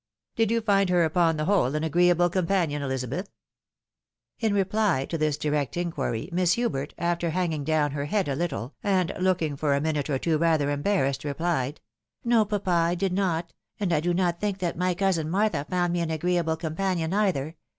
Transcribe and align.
"Did 0.35 0.49
you 0.49 0.61
find 0.61 0.89
her 0.89 1.03
upon 1.03 1.37
the 1.37 1.45
whole 1.45 1.75
an 1.75 1.83
agreeable 1.83 2.27
companion, 2.27 2.81
Ehzabeth?" 2.81 3.27
In 4.39 4.51
reply 4.51 5.05
to 5.05 5.15
this 5.15 5.37
direct 5.37 5.77
inquiry, 5.77 6.27
Miss 6.31 6.53
Hubert, 6.53 6.95
after 6.97 7.29
hanging 7.29 7.63
down 7.63 7.91
her 7.91 8.05
head 8.05 8.27
a 8.27 8.33
little, 8.35 8.73
and 8.81 9.13
looking 9.19 9.55
for 9.55 9.75
a 9.75 9.79
minute 9.79 10.09
or 10.09 10.17
two 10.17 10.39
rather 10.39 10.71
embarrassed, 10.71 11.23
replied," 11.23 11.81
No, 12.25 12.45
papa, 12.45 12.71
I 12.71 12.95
did 12.95 13.13
not; 13.13 13.53
and 13.79 13.93
I 13.93 13.99
do 13.99 14.11
not 14.11 14.39
think 14.41 14.57
that 14.57 14.75
my 14.75 14.95
cousin 14.95 15.29
Martha 15.29 15.67
found 15.69 15.93
me 15.93 15.99
an 15.99 16.09
agreeable 16.09 16.57
companion 16.57 17.13
either. 17.13 17.55